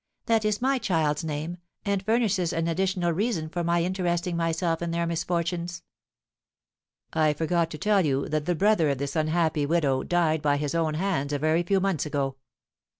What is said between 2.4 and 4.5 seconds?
an additional reason for my interesting